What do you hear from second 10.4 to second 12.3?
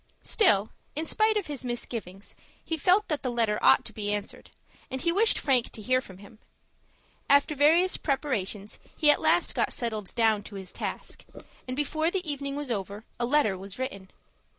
to his task, and, before the